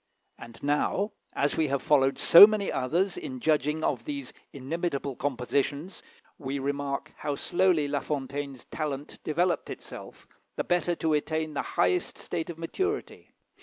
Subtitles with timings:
[0.39, 6.01] And now, as we have followed so many others in judging of these inimitable compositions,
[6.39, 12.17] we remark how slowly La Fontaine's talent developed itself, the better to attain the highest
[12.17, 13.29] state of maturity.